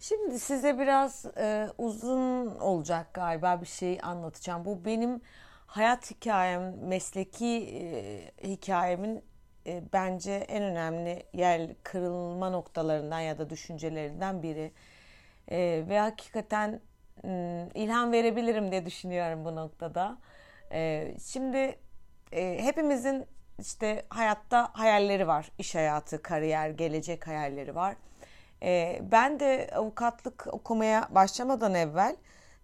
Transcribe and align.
Şimdi 0.00 0.38
size 0.38 0.78
biraz 0.78 1.26
e, 1.36 1.68
uzun 1.78 2.46
olacak 2.46 3.14
galiba 3.14 3.60
bir 3.60 3.66
şey 3.66 3.98
anlatacağım. 4.02 4.64
Bu 4.64 4.84
benim 4.84 5.20
hayat 5.66 6.10
hikayem, 6.10 6.74
mesleki 6.88 7.46
e, 7.46 8.48
hikayemin 8.48 9.24
e, 9.66 9.82
bence 9.92 10.32
en 10.32 10.62
önemli 10.62 11.22
yer 11.32 11.70
kırılma 11.82 12.50
noktalarından 12.50 13.20
ya 13.20 13.38
da 13.38 13.50
düşüncelerinden 13.50 14.42
biri. 14.42 14.72
E, 15.48 15.84
ve 15.88 15.98
hakikaten 15.98 16.80
e, 17.24 17.68
ilham 17.74 18.12
verebilirim 18.12 18.70
diye 18.70 18.86
düşünüyorum 18.86 19.44
bu 19.44 19.56
noktada. 19.56 20.18
E, 20.72 21.14
şimdi 21.24 21.78
e, 22.32 22.58
hepimizin 22.62 23.26
işte 23.58 24.04
hayatta 24.08 24.70
hayalleri 24.72 25.26
var. 25.26 25.50
İş 25.58 25.74
hayatı, 25.74 26.22
kariyer, 26.22 26.70
gelecek 26.70 27.26
hayalleri 27.26 27.74
var. 27.74 27.96
E, 28.62 29.00
ben 29.12 29.40
de 29.40 29.70
avukatlık 29.74 30.46
okumaya 30.52 31.08
başlamadan 31.10 31.74
evvel 31.74 32.16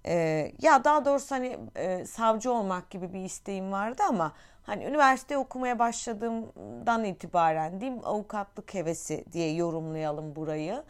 e, 0.06 0.14
ya 0.62 0.84
daha 0.84 1.04
doğrusu 1.04 1.34
hani 1.34 1.58
e, 1.76 2.04
savcı 2.04 2.52
olmak 2.52 2.90
gibi 2.90 3.12
bir 3.12 3.24
isteğim 3.24 3.72
vardı 3.72 4.02
ama 4.08 4.32
hani 4.62 4.84
üniversite 4.84 5.38
okumaya 5.38 5.78
başladığımdan 5.78 7.04
itibaren 7.04 7.80
diyeyim 7.80 8.00
avukatlık 8.04 8.74
hevesi 8.74 9.24
diye 9.32 9.54
yorumlayalım 9.54 10.36
burayı. 10.36 10.82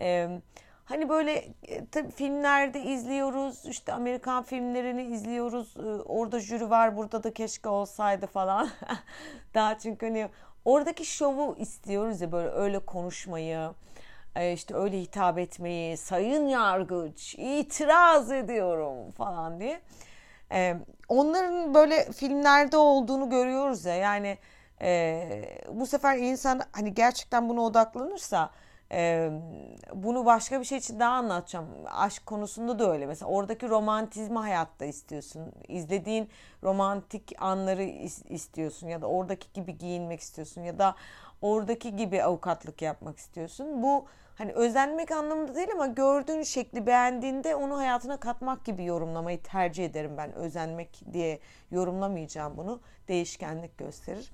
E, 0.00 0.40
hani 0.84 1.08
böyle 1.08 1.32
e, 1.62 1.86
tabii 1.86 2.10
filmlerde 2.10 2.82
izliyoruz 2.82 3.66
işte 3.66 3.92
Amerikan 3.92 4.42
filmlerini 4.42 5.02
izliyoruz. 5.02 5.76
E, 5.76 6.02
orada 6.02 6.40
jüri 6.40 6.70
var 6.70 6.96
burada 6.96 7.22
da 7.22 7.34
keşke 7.34 7.68
olsaydı 7.68 8.26
falan. 8.26 8.68
Daha 9.54 9.78
çünkü 9.78 10.06
hani 10.06 10.28
oradaki 10.64 11.04
şovu 11.04 11.56
istiyoruz 11.58 12.20
ya 12.20 12.32
böyle 12.32 12.48
öyle 12.48 12.78
konuşmayı 12.78 13.70
işte 14.52 14.74
öyle 14.74 15.00
hitap 15.00 15.38
etmeyi, 15.38 15.96
sayın 15.96 16.48
yargıç 16.48 17.34
itiraz 17.38 18.32
ediyorum 18.32 19.12
falan 19.12 19.60
diye. 19.60 19.80
E, 20.52 20.76
onların 21.08 21.74
böyle 21.74 22.12
filmlerde 22.12 22.76
olduğunu 22.76 23.30
görüyoruz 23.30 23.84
ya 23.84 23.94
yani 23.94 24.38
e, 24.82 25.28
bu 25.72 25.86
sefer 25.86 26.18
insan 26.18 26.60
hani 26.72 26.94
gerçekten 26.94 27.48
buna 27.48 27.60
odaklanırsa 27.60 28.50
bunu 29.94 30.26
başka 30.26 30.60
bir 30.60 30.64
şey 30.64 30.78
için 30.78 31.00
daha 31.00 31.12
anlatacağım. 31.12 31.66
Aşk 31.90 32.26
konusunda 32.26 32.78
da 32.78 32.92
öyle. 32.92 33.06
Mesela 33.06 33.28
oradaki 33.28 33.68
romantizmi 33.68 34.38
hayatta 34.38 34.84
istiyorsun. 34.84 35.52
İzlediğin 35.68 36.30
romantik 36.62 37.32
anları 37.38 37.82
istiyorsun 38.28 38.88
ya 38.88 39.02
da 39.02 39.06
oradaki 39.06 39.52
gibi 39.52 39.78
giyinmek 39.78 40.20
istiyorsun 40.20 40.62
ya 40.62 40.78
da 40.78 40.94
oradaki 41.42 41.96
gibi 41.96 42.22
avukatlık 42.22 42.82
yapmak 42.82 43.18
istiyorsun. 43.18 43.82
Bu 43.82 44.06
hani 44.34 44.52
özenmek 44.52 45.10
anlamında 45.10 45.54
değil 45.54 45.68
ama 45.72 45.86
gördüğün 45.86 46.42
şekli 46.42 46.86
beğendiğinde 46.86 47.54
onu 47.54 47.78
hayatına 47.78 48.20
katmak 48.20 48.64
gibi 48.64 48.84
yorumlamayı 48.84 49.42
tercih 49.42 49.84
ederim 49.84 50.16
ben. 50.16 50.32
Özenmek 50.32 51.00
diye 51.12 51.40
yorumlamayacağım 51.70 52.56
bunu. 52.56 52.80
Değişkenlik 53.08 53.78
gösterir. 53.78 54.32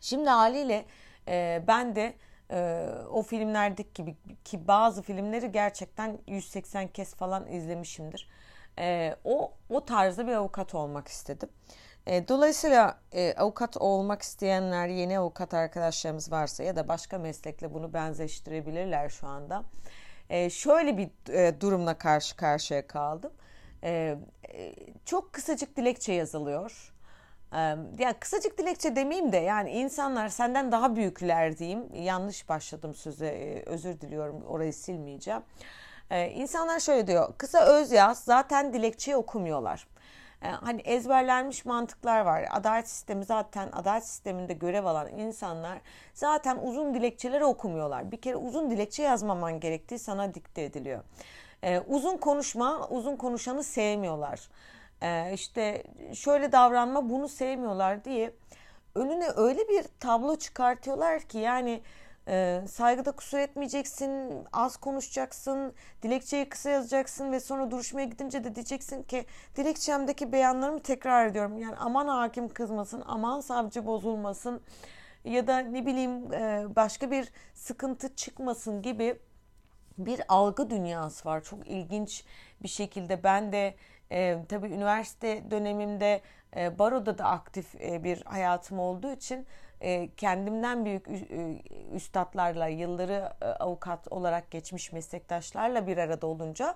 Şimdi 0.00 0.30
haliyle 0.30 0.84
e, 1.28 1.64
ben 1.66 1.96
de 1.96 2.14
e, 2.50 2.88
o 3.10 3.22
filmlerdeki 3.22 3.92
gibi 3.94 4.16
ki 4.44 4.68
bazı 4.68 5.02
filmleri 5.02 5.52
gerçekten 5.52 6.18
180 6.26 6.88
kez 6.88 7.14
falan 7.14 7.52
izlemişimdir. 7.52 8.28
E, 8.78 9.16
o 9.24 9.52
o 9.70 9.84
tarzda 9.84 10.26
bir 10.26 10.32
avukat 10.32 10.74
olmak 10.74 11.08
istedim. 11.08 11.48
E, 12.06 12.28
dolayısıyla 12.28 12.98
e, 13.12 13.34
avukat 13.34 13.76
olmak 13.76 14.22
isteyenler, 14.22 14.88
yeni 14.88 15.18
avukat 15.18 15.54
arkadaşlarımız 15.54 16.32
varsa 16.32 16.62
ya 16.62 16.76
da 16.76 16.88
başka 16.88 17.18
meslekle 17.18 17.74
bunu 17.74 17.92
benzeştirebilirler 17.92 19.08
şu 19.08 19.26
anda. 19.26 19.62
E, 20.30 20.50
şöyle 20.50 20.98
bir 20.98 21.10
durumla 21.60 21.98
karşı 21.98 22.36
karşıya 22.36 22.86
kaldım. 22.86 23.32
Çok 25.04 25.32
kısacık 25.32 25.76
dilekçe 25.76 26.12
yazılıyor. 26.12 26.92
Ya 27.98 28.18
kısacık 28.20 28.58
dilekçe 28.58 28.96
demeyeyim 28.96 29.32
de 29.32 29.36
yani 29.36 29.70
insanlar 29.70 30.28
senden 30.28 30.72
daha 30.72 30.96
büyükler 30.96 31.58
diyeyim. 31.58 31.94
Yanlış 31.94 32.48
başladım 32.48 32.94
söze 32.94 33.62
özür 33.66 34.00
diliyorum 34.00 34.42
orayı 34.42 34.72
silmeyeceğim. 34.72 35.42
İnsanlar 36.34 36.80
şöyle 36.80 37.06
diyor 37.06 37.34
kısa 37.38 37.66
öz 37.66 37.92
yaz 37.92 38.18
zaten 38.18 38.72
dilekçeyi 38.72 39.16
okumuyorlar. 39.16 39.86
Ee, 40.42 40.48
hani 40.48 40.80
ezberlenmiş 40.80 41.64
mantıklar 41.64 42.20
var. 42.20 42.48
Adalet 42.50 42.88
sistemi 42.88 43.24
zaten 43.24 43.68
adalet 43.72 44.06
sisteminde 44.06 44.52
görev 44.52 44.84
alan 44.84 45.18
insanlar 45.18 45.78
zaten 46.14 46.58
uzun 46.62 46.94
dilekçeleri 46.94 47.44
okumuyorlar. 47.44 48.12
Bir 48.12 48.20
kere 48.20 48.36
uzun 48.36 48.70
dilekçe 48.70 49.02
yazmaman 49.02 49.60
gerektiği 49.60 49.98
sana 49.98 50.34
dikte 50.34 50.62
ediliyor. 50.62 51.04
Ee, 51.62 51.80
uzun 51.80 52.16
konuşma, 52.16 52.88
uzun 52.88 53.16
konuşanı 53.16 53.64
sevmiyorlar. 53.64 54.48
Ee, 55.02 55.30
işte 55.34 55.82
şöyle 56.14 56.52
davranma 56.52 57.10
bunu 57.10 57.28
sevmiyorlar 57.28 58.04
diye 58.04 58.32
önüne 58.94 59.28
öyle 59.36 59.68
bir 59.68 59.84
tablo 60.00 60.36
çıkartıyorlar 60.36 61.20
ki 61.20 61.38
yani 61.38 61.82
e, 62.28 62.62
saygıda 62.68 63.12
kusur 63.12 63.38
etmeyeceksin, 63.38 64.32
az 64.52 64.76
konuşacaksın, 64.76 65.74
dilekçeyi 66.02 66.48
kısa 66.48 66.70
yazacaksın 66.70 67.32
ve 67.32 67.40
sonra 67.40 67.70
duruşmaya 67.70 68.06
gidince 68.06 68.44
de 68.44 68.54
diyeceksin 68.54 69.02
ki 69.02 69.26
dilekçemdeki 69.56 70.32
beyanlarımı 70.32 70.82
tekrar 70.82 71.26
ediyorum. 71.26 71.58
Yani 71.58 71.76
aman 71.76 72.08
hakim 72.08 72.48
kızmasın, 72.48 73.02
aman 73.06 73.40
savcı 73.40 73.86
bozulmasın 73.86 74.60
ya 75.24 75.46
da 75.46 75.58
ne 75.58 75.86
bileyim 75.86 76.32
e, 76.32 76.66
başka 76.76 77.10
bir 77.10 77.32
sıkıntı 77.54 78.14
çıkmasın 78.14 78.82
gibi 78.82 79.18
bir 79.98 80.20
algı 80.28 80.70
dünyası 80.70 81.28
var. 81.28 81.42
Çok 81.42 81.66
ilginç 81.68 82.24
bir 82.62 82.68
şekilde 82.68 83.24
ben 83.24 83.52
de 83.52 83.74
e, 84.10 84.38
tabii 84.48 84.66
üniversite 84.66 85.50
dönemimde 85.50 86.20
e, 86.56 86.78
baroda 86.78 87.18
da 87.18 87.24
aktif 87.24 87.74
e, 87.74 88.04
bir 88.04 88.22
hayatım 88.22 88.78
olduğu 88.78 89.12
için 89.12 89.46
kendimden 90.16 90.84
büyük 90.84 91.08
e, 91.08 91.62
üstadlarla, 91.92 92.66
yılları 92.66 93.32
e, 93.42 93.44
avukat 93.44 94.12
olarak 94.12 94.50
geçmiş 94.50 94.92
meslektaşlarla 94.92 95.86
bir 95.86 95.96
arada 95.96 96.26
olunca 96.26 96.74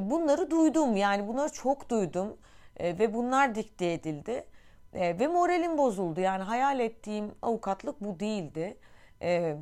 bunları 0.00 0.50
duydum. 0.50 0.96
Yani 0.96 1.28
bunları 1.28 1.52
çok 1.52 1.90
duydum 1.90 2.36
ve 2.80 3.14
bunlar 3.14 3.54
dikte 3.54 3.92
edildi. 3.92 4.44
Ve 4.94 5.26
moralim 5.26 5.78
bozuldu. 5.78 6.20
Yani 6.20 6.42
hayal 6.42 6.80
ettiğim 6.80 7.34
avukatlık 7.42 8.00
bu 8.00 8.20
değildi. 8.20 8.76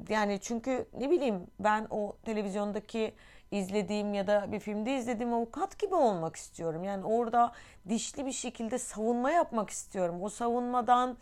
Yani 0.08 0.38
çünkü 0.40 0.88
ne 0.98 1.10
bileyim 1.10 1.46
ben 1.60 1.86
o 1.90 2.16
televizyondaki 2.24 3.14
izlediğim 3.50 4.14
ya 4.14 4.26
da 4.26 4.52
bir 4.52 4.60
filmde 4.60 4.96
izlediğim 4.96 5.32
avukat 5.32 5.78
gibi 5.78 5.94
olmak 5.94 6.36
istiyorum. 6.36 6.84
Yani 6.84 7.04
orada 7.04 7.52
dişli 7.88 8.26
bir 8.26 8.32
şekilde 8.32 8.78
savunma 8.78 9.30
yapmak 9.30 9.70
istiyorum. 9.70 10.22
O 10.22 10.28
savunmadan 10.28 11.16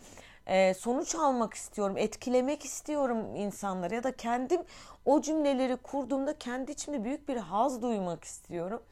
e, 0.47 0.73
sonuç 0.73 1.15
almak 1.15 1.53
istiyorum, 1.53 1.97
etkilemek 1.97 2.65
istiyorum 2.65 3.35
insanları 3.35 3.95
ya 3.95 4.03
da 4.03 4.11
kendim 4.11 4.61
o 5.05 5.21
cümleleri 5.21 5.77
kurduğumda 5.77 6.37
kendi 6.37 6.71
içimde 6.71 7.03
büyük 7.03 7.29
bir 7.29 7.37
haz 7.37 7.81
duymak 7.81 8.23
istiyorum. 8.23 8.83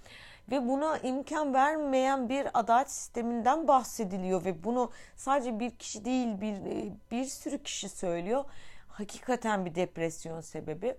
Ve 0.51 0.67
buna 0.67 0.97
imkan 0.97 1.53
vermeyen 1.53 2.29
bir 2.29 2.47
adalet 2.53 2.91
sisteminden 2.91 3.67
bahsediliyor 3.67 4.45
ve 4.45 4.63
bunu 4.63 4.91
sadece 5.15 5.59
bir 5.59 5.71
kişi 5.71 6.05
değil 6.05 6.41
bir, 6.41 6.53
e, 6.53 6.94
bir 7.11 7.25
sürü 7.25 7.63
kişi 7.63 7.89
söylüyor. 7.89 8.45
Hakikaten 8.88 9.65
bir 9.65 9.75
depresyon 9.75 10.41
sebebi. 10.41 10.97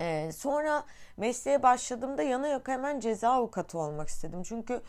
Ee, 0.00 0.32
sonra 0.32 0.84
mesleğe 1.16 1.62
başladığımda 1.62 2.22
yana 2.22 2.48
yok 2.48 2.68
hemen 2.68 3.00
ceza 3.00 3.30
avukatı 3.30 3.78
olmak 3.78 4.08
istedim. 4.08 4.42
Çünkü 4.42 4.82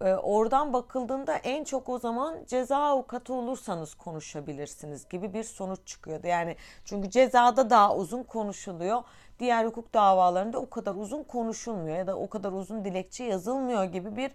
e, 0.00 0.14
oradan 0.14 0.72
bakıldığında 0.72 1.36
en 1.36 1.64
çok 1.64 1.88
o 1.88 1.98
zaman 1.98 2.38
ceza 2.46 2.76
avukatı 2.76 3.34
olursanız 3.34 3.94
konuşabilirsiniz 3.94 5.08
gibi 5.08 5.34
bir 5.34 5.42
sonuç 5.42 5.80
çıkıyordu. 5.86 6.26
Yani 6.26 6.56
çünkü 6.84 7.10
cezada 7.10 7.70
daha 7.70 7.96
uzun 7.96 8.22
konuşuluyor. 8.22 9.02
Diğer 9.38 9.64
hukuk 9.64 9.94
davalarında 9.94 10.58
o 10.58 10.70
kadar 10.70 10.94
uzun 10.94 11.22
konuşulmuyor 11.22 11.96
ya 11.96 12.06
da 12.06 12.18
o 12.18 12.28
kadar 12.28 12.52
uzun 12.52 12.84
dilekçe 12.84 13.24
yazılmıyor 13.24 13.84
gibi 13.84 14.16
bir 14.16 14.30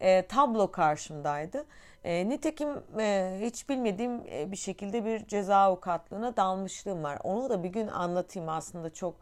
e, 0.00 0.26
tablo 0.26 0.70
karşımdaydı. 0.70 1.66
E, 2.04 2.28
nitekim 2.28 2.68
e, 2.98 3.38
hiç 3.40 3.68
bilmediğim 3.68 4.22
e, 4.30 4.52
bir 4.52 4.56
şekilde 4.56 5.04
bir 5.04 5.26
ceza 5.26 5.56
avukatlığına 5.56 6.36
dalmışlığım 6.36 7.02
var. 7.04 7.18
Onu 7.24 7.50
da 7.50 7.62
bir 7.62 7.68
gün 7.68 7.88
anlatayım 7.88 8.48
aslında 8.48 8.90
çok 8.90 9.14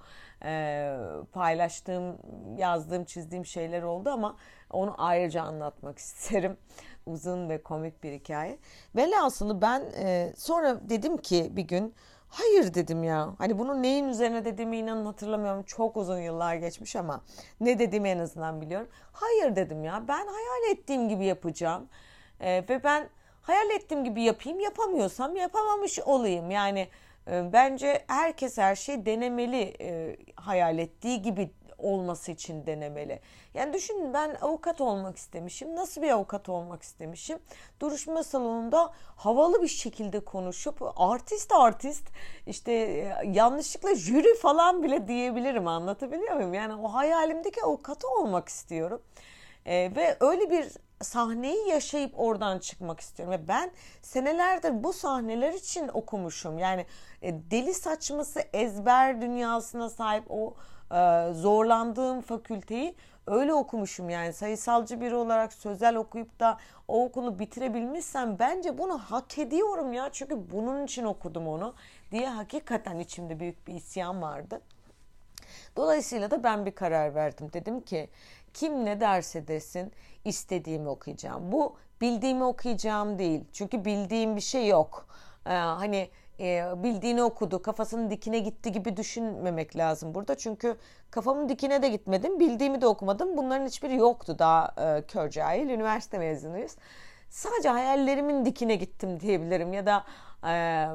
e, 0.45 0.97
paylaştığım, 1.33 2.19
yazdığım, 2.57 3.05
çizdiğim 3.05 3.47
şeyler 3.47 3.83
oldu 3.83 4.11
ama 4.11 4.37
onu 4.71 4.95
ayrıca 4.99 5.43
anlatmak 5.43 5.99
isterim. 5.99 6.57
Uzun 7.07 7.49
ve 7.49 7.63
komik 7.63 8.03
bir 8.03 8.13
hikaye. 8.13 8.59
Velhasılı 8.97 9.63
ben 9.63 9.81
e, 9.81 10.33
sonra 10.37 10.89
dedim 10.89 11.17
ki 11.17 11.53
bir 11.57 11.63
gün 11.63 11.95
hayır 12.29 12.75
dedim 12.75 13.05
ya. 13.05 13.35
Hani 13.39 13.59
bunun 13.59 13.83
neyin 13.83 14.09
üzerine 14.09 14.45
dediğimi 14.45 14.77
inanın 14.77 15.07
hatırlamıyorum. 15.07 15.63
Çok 15.63 15.97
uzun 15.97 16.19
yıllar 16.19 16.55
geçmiş 16.55 16.97
ama 16.97 17.21
ne 17.61 17.79
dediğimi 17.79 18.09
en 18.09 18.19
azından 18.19 18.61
biliyorum. 18.61 18.89
Hayır 19.13 19.57
dedim 19.57 19.85
ya 19.85 20.05
ben 20.09 20.27
hayal 20.27 20.73
ettiğim 20.73 21.09
gibi 21.09 21.25
yapacağım. 21.25 21.89
E, 22.41 22.65
ve 22.69 22.85
ben 22.85 23.09
hayal 23.43 23.71
ettiğim 23.71 24.05
gibi 24.05 24.23
yapayım 24.23 24.61
yapamıyorsam 24.61 25.37
yapamamış 25.37 26.01
olayım. 26.01 26.51
Yani 26.51 26.89
bence 27.53 28.05
herkes 28.09 28.59
her 28.59 28.77
şey 28.77 29.07
denemeli 29.07 29.75
e, 29.81 30.17
hayal 30.37 30.79
ettiği 30.79 31.23
gibi 31.23 31.51
olması 31.79 32.33
için 32.33 32.67
denemeli. 32.67 33.21
Yani 33.55 33.73
düşünün 33.73 34.15
ben 34.15 34.37
avukat 34.41 34.81
olmak 34.81 35.17
istemişim. 35.17 35.77
Nasıl 35.77 36.03
bir 36.03 36.11
avukat 36.11 36.49
olmak 36.49 36.83
istemişim? 36.83 37.39
Duruşma 37.81 38.23
salonunda 38.23 38.93
havalı 39.17 39.63
bir 39.63 39.69
şekilde 39.69 40.21
konuşup 40.21 40.83
artist 40.97 41.53
artist 41.53 42.05
işte 42.47 42.73
e, 42.73 43.31
yanlışlıkla 43.33 43.95
jüri 43.95 44.35
falan 44.35 44.83
bile 44.83 45.09
diyebilirim 45.09 45.69
anlatabiliyor 45.69 46.35
muyum? 46.35 46.55
Yani 46.55 46.75
o 46.75 46.89
hayalimdeki 46.89 47.63
avukatı 47.63 48.09
olmak 48.09 48.49
istiyorum. 48.49 49.03
Ee, 49.67 49.93
ve 49.97 50.17
öyle 50.21 50.51
bir 50.51 50.67
sahneyi 51.01 51.69
yaşayıp 51.69 52.21
oradan 52.21 52.59
çıkmak 52.59 53.01
istiyorum. 53.01 53.35
Ve 53.35 53.49
ben 53.49 53.71
senelerdir 54.03 54.85
bu 54.85 54.93
sahneler 54.93 55.53
için 55.53 55.89
okumuşum. 55.89 56.59
Yani 56.59 56.87
e, 57.23 57.51
deli 57.51 57.75
saçması 57.75 58.41
ezber 58.53 59.21
dünyasına 59.23 59.89
sahip 59.89 60.25
o 60.29 60.55
e, 60.95 61.33
zorlandığım 61.33 62.21
fakülteyi 62.21 62.95
öyle 63.27 63.55
okumuşum. 63.55 64.11
Yani 64.11 64.33
sayısalcı 64.33 65.01
biri 65.01 65.15
olarak 65.15 65.53
sözel 65.53 65.97
okuyup 65.97 66.41
da 66.41 66.59
o 66.89 67.05
okulu 67.05 67.39
bitirebilmişsem 67.39 68.39
bence 68.39 68.79
bunu 68.79 68.99
hak 68.99 69.39
ediyorum 69.39 69.93
ya. 69.93 70.09
Çünkü 70.13 70.51
bunun 70.51 70.85
için 70.85 71.05
okudum 71.05 71.49
onu 71.49 71.75
diye 72.11 72.29
hakikaten 72.29 72.99
içimde 72.99 73.41
büyük 73.41 73.67
bir 73.67 73.75
isyan 73.75 74.23
vardı. 74.23 74.61
Dolayısıyla 75.77 76.31
da 76.31 76.43
ben 76.43 76.67
bir 76.67 76.73
karar 76.73 77.15
verdim. 77.15 77.51
Dedim 77.53 77.81
ki 77.81 78.11
kim 78.55 78.85
ne 78.85 79.01
derse 79.01 79.49
desin 79.49 79.93
istediğimi 80.25 80.89
okuyacağım. 80.89 81.53
Bu 81.53 81.77
bildiğimi 82.01 82.45
okuyacağım 82.45 83.19
değil. 83.19 83.45
Çünkü 83.53 83.85
bildiğim 83.85 84.37
bir 84.37 84.41
şey 84.41 84.67
yok. 84.67 85.09
Ee, 85.47 85.51
hani 85.51 86.11
e, 86.41 86.65
bildiğini 86.77 87.23
okudu, 87.23 87.63
kafasının 87.63 88.11
dikine 88.11 88.39
gitti 88.39 88.73
gibi 88.73 88.97
düşünmemek 88.97 89.77
lazım 89.77 90.15
burada. 90.15 90.35
Çünkü 90.35 90.77
kafamın 91.11 91.49
dikine 91.49 91.83
de 91.83 91.89
gitmedim, 91.89 92.41
bildiğimi 92.41 92.81
de 92.81 92.87
okumadım. 92.87 93.37
Bunların 93.37 93.67
hiçbiri 93.67 93.97
yoktu 93.97 94.37
daha 94.39 94.75
e, 94.79 95.03
kör 95.07 95.31
cahil. 95.31 95.69
Üniversite 95.69 96.19
mezunuyuz. 96.19 96.77
Sadece 97.31 97.69
hayallerimin 97.69 98.45
dikine 98.45 98.77
gittim 98.77 99.21
diyebilirim 99.21 99.73
ya 99.73 99.87
da 99.87 100.05
e, 100.45 100.87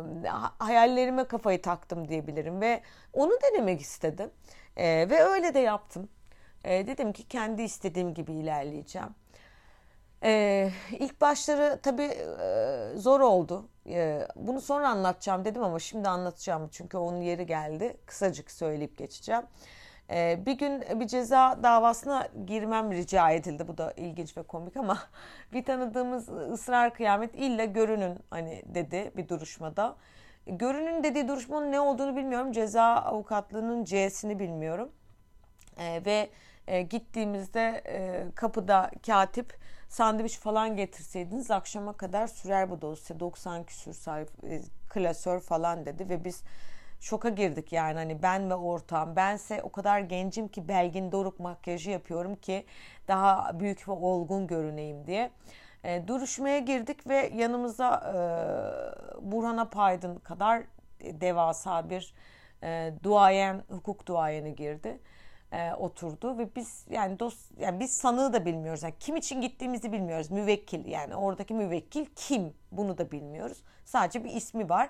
hayallerime 0.60 1.24
kafayı 1.24 1.62
taktım 1.62 2.08
diyebilirim 2.08 2.62
ve 2.62 2.82
onu 3.14 3.32
denemek 3.44 3.82
istedim. 3.82 4.30
E, 4.78 5.10
ve 5.10 5.24
öyle 5.24 5.54
de 5.54 5.60
yaptım. 5.60 6.10
E, 6.64 6.88
dedim 6.88 7.14
ki 7.14 7.28
kendi 7.28 7.62
istediğim 7.62 8.14
gibi 8.14 8.34
ilerleyeceğim. 8.34 9.10
E, 10.24 10.70
ilk 10.92 11.22
başları 11.22 11.80
tabii 11.84 12.18
e, 12.42 12.90
zor 12.96 13.20
oldu. 13.20 13.70
E, 13.88 14.28
bunu 14.36 14.62
sonra 14.62 14.90
anlatacağım 14.90 15.46
dedim 15.46 15.64
ama 15.64 15.80
şimdi 15.80 16.10
anlatacağım 16.10 16.70
çünkü 16.72 16.98
onun 16.98 17.22
yeri 17.22 17.46
geldi. 17.46 17.98
Kısacık 18.06 18.52
söyleyip 18.52 18.98
geçeceğim. 18.98 19.44
E, 20.10 20.46
bir 20.46 20.58
gün 20.58 20.84
bir 21.00 21.08
ceza 21.08 21.60
davasına 21.64 22.28
girmem 22.46 22.92
rica 22.92 23.32
edildi. 23.32 23.68
Bu 23.68 23.78
da 23.78 23.94
ilginç 23.98 24.38
ve 24.38 24.44
komik 24.44 24.78
ama 24.78 24.98
bir 25.54 25.66
tanıdığımız 25.66 26.30
ısrar 26.30 26.94
kıyamet 26.94 27.36
illa 27.36 27.66
görünün 27.66 28.20
hani 28.30 28.64
dedi 28.66 29.12
bir 29.18 29.30
duruşmada. 29.30 29.96
Görünün 30.48 31.04
dediği 31.04 31.28
duruşmanın 31.28 31.72
ne 31.72 31.80
olduğunu 31.80 32.16
bilmiyorum. 32.16 32.52
Ceza 32.52 32.84
avukatlığının 32.84 33.84
C'sini 33.84 34.40
bilmiyorum. 34.40 34.92
E, 35.78 36.02
ve 36.06 36.30
e, 36.68 36.82
gittiğimizde 36.82 37.84
e, 37.88 38.26
kapıda 38.36 38.92
katip 39.06 39.58
sandviç 39.90 40.40
falan 40.40 40.76
getirseydiniz 40.76 41.52
akşama 41.52 41.94
kadar 41.94 42.28
sürer 42.28 42.70
bu 42.70 42.82
dosya. 42.82 43.20
90 43.20 43.64
küsür 43.64 43.94
sayfa 43.94 44.48
e, 44.48 44.62
klasör 44.90 45.40
falan 45.40 45.86
dedi 45.86 46.10
ve 46.10 46.24
biz 46.24 46.44
şoka 47.00 47.30
girdik 47.30 47.74
yani. 47.74 47.94
Hani 47.94 48.24
ben 48.24 48.50
ve 48.50 48.56
ortağım 48.56 49.16
bense 49.16 49.64
o 49.64 49.72
kadar 49.72 50.00
gencim 50.00 50.48
ki 50.48 50.68
belgin 50.68 51.12
doruk 51.12 51.40
makyajı 51.40 51.92
yapıyorum 51.92 52.36
ki 52.36 52.66
daha 53.08 53.60
büyük 53.60 53.88
ve 53.88 53.92
olgun 53.92 54.48
görüneyim 54.48 55.08
diye. 55.08 55.32
E, 55.84 56.08
duruşmaya 56.08 56.60
girdik 56.60 57.08
ve 57.08 57.32
yanımıza 57.36 57.96
e, 57.96 58.16
Burhan 59.32 59.58
Apaydın 59.58 60.16
kadar 60.16 60.64
devasa 61.02 61.90
bir 61.90 62.14
e, 62.64 62.94
duayen, 63.04 63.64
hukuk 63.70 64.08
duayeni 64.08 64.56
girdi 64.56 65.00
e, 65.54 65.74
oturdu 65.74 66.38
ve 66.38 66.56
biz 66.56 66.86
yani 66.90 67.20
dost 67.20 67.60
yani 67.60 67.80
biz 67.80 67.92
sanığı 67.92 68.34
da 68.34 68.46
bilmiyoruz. 68.46 68.84
Yani 68.84 68.94
kim 69.00 69.16
için 69.16 69.42
gittiğimizi 69.42 69.92
bilmiyoruz. 69.92 70.32
Müvekkil 70.32 70.86
yani 70.86 71.16
oradaki 71.16 71.54
müvekkil 71.54 72.06
kim 72.16 72.54
bunu 72.72 72.98
da 72.98 73.12
bilmiyoruz. 73.12 73.64
Sadece 73.86 74.24
bir 74.24 74.30
ismi 74.30 74.70
var. 74.70 74.90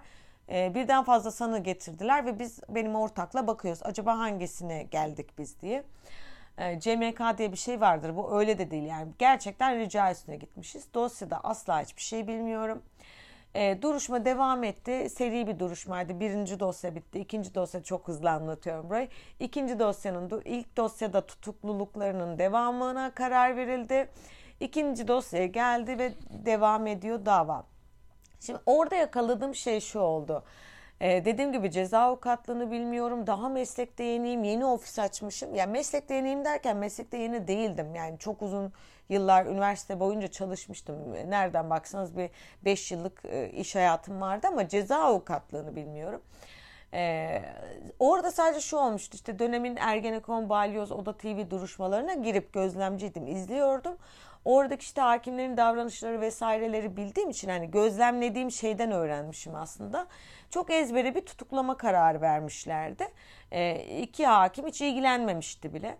E, 0.50 0.76
birden 0.76 1.04
fazla 1.04 1.32
sanığı 1.32 1.60
getirdiler 1.60 2.26
ve 2.26 2.40
biz 2.40 2.60
benim 2.70 2.96
ortakla 2.96 3.48
bakıyoruz. 3.48 3.82
Acaba 3.84 4.18
hangisine 4.18 4.84
geldik 4.84 5.38
biz 5.38 5.62
diye. 5.62 5.84
E, 6.58 6.80
CMK 6.80 7.38
diye 7.38 7.52
bir 7.52 7.58
şey 7.58 7.82
vardır. 7.82 8.16
Bu 8.16 8.40
öyle 8.40 8.58
de 8.58 8.72
değil 8.72 8.84
yani. 8.84 9.12
Gerçekten 9.20 9.80
rica 9.80 10.12
üstüne 10.12 10.36
gitmişiz. 10.36 10.94
Dosyada 10.94 11.40
asla 11.44 11.82
hiçbir 11.82 12.02
şey 12.02 12.28
bilmiyorum. 12.28 12.82
E, 13.56 13.82
duruşma 13.82 14.26
devam 14.26 14.64
etti. 14.64 15.10
Seri 15.10 15.48
bir 15.48 15.60
duruşmaydı. 15.60 16.20
Birinci 16.20 16.60
dosya 16.60 16.96
bitti. 16.96 17.20
İkinci 17.20 17.56
dosya 17.56 17.84
çok 17.84 18.08
hızlı 18.08 18.30
anlatıyorum 18.32 18.90
burayı. 18.90 19.08
İkinci 19.40 19.80
dosyanın 19.80 20.42
ilk 20.46 20.78
dosyada 20.78 21.26
tutukluluklarının 21.26 22.38
devamına 22.40 23.14
karar 23.14 23.58
verildi. 23.58 24.10
İkinci 24.60 25.08
dosyaya 25.08 25.46
geldi 25.46 26.00
ve 26.00 26.14
devam 26.46 26.88
ediyor 26.88 27.26
dava. 27.26 27.66
Şimdi 28.40 28.60
orada 28.66 28.96
yakaladığım 28.96 29.56
şey 29.56 29.80
şu 29.80 30.00
oldu. 30.00 30.44
Ee, 31.04 31.26
dediğim 31.26 31.52
gibi 31.52 31.72
ceza 31.72 32.00
avukatlığını 32.00 32.72
bilmiyorum. 32.72 33.28
Daha 33.28 33.50
meslekte 33.50 34.04
yeniyim. 34.04 34.44
Yeni 34.44 34.66
ofis 34.66 35.00
açmışım. 35.00 35.56
Yani 35.56 35.72
meslekte 35.72 36.16
yeniyim 36.16 36.46
derken 36.46 36.78
meslekte 36.78 37.18
yeni 37.18 37.48
değildim. 37.48 37.96
Yani 37.96 38.20
çok 38.20 38.42
uzun 38.42 38.74
yıllar 39.10 39.46
üniversite 39.46 40.00
boyunca 40.00 40.28
çalışmıştım. 40.28 41.14
Nereden 41.14 41.70
baksanız 41.70 42.18
bir 42.18 42.30
5 42.66 42.92
yıllık 42.92 43.26
e, 43.26 43.50
iş 43.50 43.76
hayatım 43.76 44.22
vardı 44.22 44.48
ama 44.48 44.68
ceza 44.68 44.98
avukatlığını 44.98 45.76
bilmiyorum. 45.76 46.22
Ee, 46.94 47.42
orada 48.00 48.32
sadece 48.32 48.62
şu 48.62 48.78
olmuştu 48.78 49.16
işte 49.16 49.40
dönemin 49.40 49.76
Ergenekon, 49.76 50.50
Balyoz, 50.50 50.92
Oda 50.92 51.18
TV 51.18 51.50
duruşmalarına 51.50 52.14
girip 52.14 52.54
gözlemciydim, 52.54 53.28
izliyordum. 53.28 53.98
Oradaki 54.46 54.84
işte 54.84 55.02
hakimlerin 55.02 55.58
davranışları 55.58 56.22
vesaireleri 56.22 56.98
bildiğim 56.98 57.30
için 57.30 57.50
hani 57.50 57.72
gözlemlediğim 57.72 58.52
şeyden 58.52 58.92
öğrenmişim 58.92 59.56
aslında. 59.56 60.08
Çok 60.50 60.72
ezbere 60.72 61.16
bir 61.16 61.22
tutuklama 61.22 61.78
kararı 61.78 62.22
vermişlerdi. 62.22 63.08
Ee, 63.52 63.86
iki 64.02 64.26
hakim 64.26 64.68
hiç 64.68 64.82
ilgilenmemişti 64.82 65.74
bile. 65.74 65.98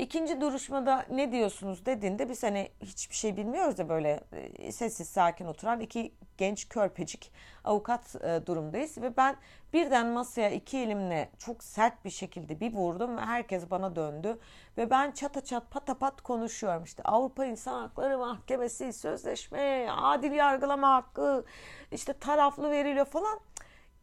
İkinci 0.00 0.40
duruşmada 0.40 1.04
ne 1.10 1.32
diyorsunuz 1.32 1.86
dediğinde 1.86 2.28
biz 2.28 2.42
hani 2.42 2.70
hiçbir 2.80 3.14
şey 3.14 3.36
bilmiyoruz 3.36 3.78
da 3.78 3.88
böyle 3.88 4.20
e, 4.58 4.72
sessiz 4.72 5.08
sakin 5.08 5.46
oturan 5.46 5.80
iki 5.80 6.14
genç 6.38 6.68
körpecik 6.68 7.32
avukat 7.64 8.14
e, 8.24 8.46
durumdayız. 8.46 8.98
Ve 8.98 9.16
ben 9.16 9.36
birden 9.72 10.06
masaya 10.06 10.50
iki 10.50 10.78
elimle 10.78 11.30
çok 11.38 11.64
sert 11.64 12.04
bir 12.04 12.10
şekilde 12.10 12.60
bir 12.60 12.72
vurdum 12.72 13.16
ve 13.16 13.20
herkes 13.20 13.70
bana 13.70 13.96
döndü. 13.96 14.38
Ve 14.78 14.90
ben 14.90 15.10
çata 15.10 15.44
çat 15.44 15.70
patapat 15.70 16.20
konuşuyorum. 16.20 16.84
İşte 16.84 17.02
Avrupa 17.02 17.44
İnsan 17.44 17.80
Hakları 17.80 18.18
Mahkemesi 18.18 18.92
sözleşme 18.92 19.88
adil 19.90 20.32
yargılama 20.32 20.94
hakkı 20.94 21.44
işte 21.92 22.12
taraflı 22.12 22.70
veriliyor 22.70 23.06
falan. 23.06 23.40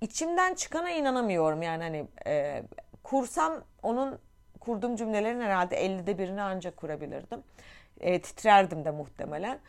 İçimden 0.01 0.53
çıkana 0.53 0.89
inanamıyorum. 0.89 1.61
Yani 1.61 1.83
hani 1.83 2.07
e, 2.27 2.63
kursam 3.03 3.53
onun 3.83 4.19
kurduğum 4.67 4.95
cümlelerin 4.95 5.41
herhalde 5.41 5.85
50'de 5.85 6.17
birini 6.17 6.41
ancak 6.41 6.77
kurabilirdim. 6.77 7.43
E, 7.99 8.21
titrerdim 8.21 8.85
de 8.85 8.91
muhtemelen. 8.91 9.59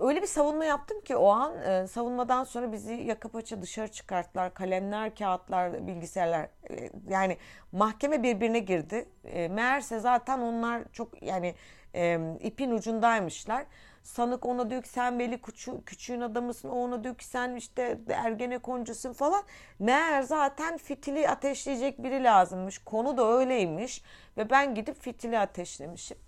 Öyle 0.00 0.22
bir 0.22 0.26
savunma 0.26 0.64
yaptım 0.64 1.00
ki 1.00 1.16
o 1.16 1.28
an 1.28 1.62
e, 1.62 1.86
savunmadan 1.86 2.44
sonra 2.44 2.72
bizi 2.72 2.92
yaka 2.94 3.28
paça 3.28 3.62
dışarı 3.62 3.88
çıkarttılar. 3.88 4.54
Kalemler, 4.54 5.14
kağıtlar, 5.14 5.86
bilgisayarlar 5.86 6.48
e, 6.70 6.90
yani 7.08 7.36
mahkeme 7.72 8.22
birbirine 8.22 8.58
girdi. 8.58 9.08
E, 9.24 9.48
meğerse 9.48 10.00
zaten 10.00 10.38
onlar 10.38 10.82
çok 10.92 11.22
yani 11.22 11.54
e, 11.94 12.20
ipin 12.40 12.70
ucundaymışlar. 12.70 13.66
Sanık 14.02 14.46
ona 14.46 14.70
diyor 14.70 14.82
ki 14.82 14.88
sen 14.88 15.18
Veli 15.18 15.42
küçü, 15.42 15.84
küçüğün 15.84 16.20
adamısın. 16.20 16.68
O 16.68 16.72
ona 16.72 17.04
diyor 17.04 17.14
ki 17.14 17.24
sen 17.24 17.56
işte 17.56 17.98
ergenekoncusun 18.08 19.12
falan. 19.12 19.42
Meğer 19.78 20.22
zaten 20.22 20.78
fitili 20.78 21.28
ateşleyecek 21.28 22.02
biri 22.02 22.24
lazımmış. 22.24 22.78
Konu 22.78 23.16
da 23.16 23.26
öyleymiş. 23.26 24.02
Ve 24.36 24.50
ben 24.50 24.74
gidip 24.74 25.00
fitili 25.00 25.38
ateşlemişim. 25.38 26.18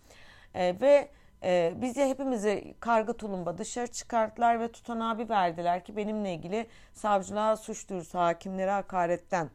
E, 0.54 0.81
ve 0.81 1.09
e, 1.43 1.73
bizi 1.76 2.04
hepimizi 2.04 2.75
karga 2.81 3.12
tulumba 3.12 3.59
dışarı 3.59 3.87
çıkarttılar 3.87 4.61
ve 4.61 4.73
tutanağı 4.73 5.19
bir 5.19 5.28
verdiler 5.28 5.85
ki 5.85 5.97
benimle 5.97 6.35
ilgili 6.35 6.66
savcılığa 6.93 7.57
suç 7.57 7.88
duyurusu 7.88 8.19
hakimlere 8.19 8.71
hakaretten 8.71 9.50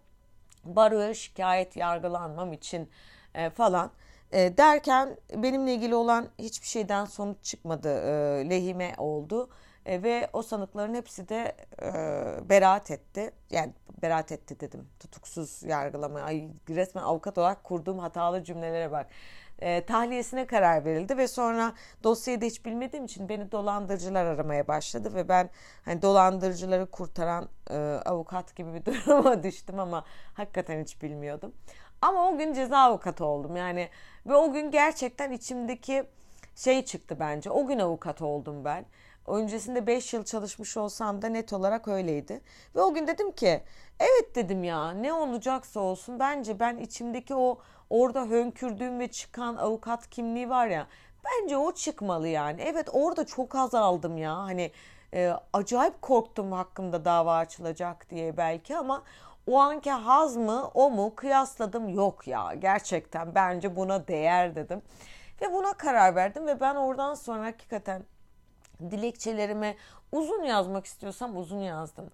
baroya 0.63 1.13
şikayet 1.13 1.77
yargılanmam 1.77 2.53
için 2.53 2.89
e, 3.35 3.49
falan. 3.49 3.91
E, 4.33 4.57
derken 4.57 5.17
benimle 5.35 5.73
ilgili 5.73 5.95
olan 5.95 6.27
hiçbir 6.39 6.67
şeyden 6.67 7.05
sonuç 7.05 7.37
çıkmadı. 7.43 7.89
E, 7.89 8.49
lehime 8.49 8.93
oldu. 8.97 9.49
E, 9.85 10.03
ve 10.03 10.29
o 10.33 10.41
sanıkların 10.41 10.93
hepsi 10.93 11.29
de 11.29 11.55
e, 11.81 12.49
beraat 12.49 12.91
etti. 12.91 13.31
Yani 13.49 13.73
beraat 14.01 14.31
etti 14.31 14.59
dedim. 14.59 14.87
Tutuksuz 14.99 15.63
yargılama. 15.63 16.21
Ay, 16.21 16.47
resmen 16.69 17.03
avukat 17.03 17.37
olarak 17.37 17.63
kurduğum 17.63 17.99
hatalı 17.99 18.43
cümlelere 18.43 18.91
bak. 18.91 19.07
E, 19.59 19.85
tahliyesine 19.85 20.47
karar 20.47 20.85
verildi 20.85 21.17
ve 21.17 21.27
sonra 21.27 21.73
dosyayı 22.03 22.41
da 22.41 22.45
hiç 22.45 22.65
bilmediğim 22.65 23.05
için 23.05 23.29
beni 23.29 23.51
dolandırıcılar 23.51 24.25
aramaya 24.25 24.67
başladı 24.67 25.13
ve 25.15 25.29
ben 25.29 25.49
hani 25.85 26.01
dolandırıcıları 26.01 26.85
kurtaran 26.85 27.49
e, 27.69 27.75
avukat 28.05 28.55
gibi 28.55 28.73
bir 28.73 28.85
duruma 28.85 29.43
düştüm 29.43 29.79
ama 29.79 30.05
hakikaten 30.33 30.81
hiç 30.83 31.01
bilmiyordum. 31.01 31.53
Ama 32.01 32.29
o 32.29 32.37
gün 32.37 32.53
ceza 32.53 32.77
avukatı 32.77 33.25
oldum 33.25 33.55
yani 33.55 33.89
ve 34.29 34.35
o 34.35 34.51
gün 34.51 34.71
gerçekten 34.71 35.31
içimdeki 35.31 36.03
şey 36.55 36.85
çıktı 36.85 37.17
bence. 37.19 37.51
O 37.51 37.67
gün 37.67 37.79
avukat 37.79 38.21
oldum 38.21 38.65
ben. 38.65 38.85
Öncesinde 39.27 39.87
5 39.87 40.13
yıl 40.13 40.23
çalışmış 40.23 40.77
olsam 40.77 41.21
da 41.21 41.29
net 41.29 41.53
olarak 41.53 41.87
öyleydi. 41.87 42.41
Ve 42.75 42.81
o 42.81 42.93
gün 42.93 43.07
dedim 43.07 43.31
ki 43.31 43.63
evet 43.99 44.35
dedim 44.35 44.63
ya 44.63 44.91
ne 44.91 45.13
olacaksa 45.13 45.79
olsun 45.79 46.19
bence 46.19 46.59
ben 46.59 46.77
içimdeki 46.77 47.35
o 47.35 47.59
orada 47.89 48.21
hönkürdüğüm 48.25 48.99
ve 48.99 49.07
çıkan 49.07 49.55
avukat 49.55 50.09
kimliği 50.09 50.49
var 50.49 50.67
ya 50.67 50.87
bence 51.25 51.57
o 51.57 51.73
çıkmalı 51.73 52.27
yani. 52.27 52.61
Evet 52.61 52.87
orada 52.91 53.25
çok 53.25 53.55
az 53.55 53.75
aldım 53.75 54.17
ya 54.17 54.37
hani 54.37 54.71
e, 55.13 55.33
acayip 55.53 56.01
korktum 56.01 56.51
hakkımda 56.51 57.05
dava 57.05 57.37
açılacak 57.37 58.09
diye 58.09 58.37
belki 58.37 58.77
ama 58.77 59.03
o 59.49 59.59
anki 59.59 59.91
haz 59.91 60.37
mı 60.37 60.71
o 60.73 60.89
mu 60.89 61.15
kıyasladım 61.15 61.89
yok 61.89 62.27
ya 62.27 62.53
gerçekten 62.53 63.35
bence 63.35 63.75
buna 63.75 64.07
değer 64.07 64.55
dedim. 64.55 64.81
Ve 65.41 65.53
buna 65.53 65.73
karar 65.73 66.15
verdim 66.15 66.47
ve 66.47 66.59
ben 66.59 66.75
oradan 66.75 67.13
sonra 67.13 67.45
hakikaten 67.45 68.03
dilekçelerimi 68.91 69.75
uzun 70.11 70.43
yazmak 70.43 70.85
istiyorsam 70.85 71.37
uzun 71.37 71.59
yazdım. 71.59 72.11